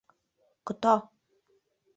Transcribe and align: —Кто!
—Кто! 0.67 0.91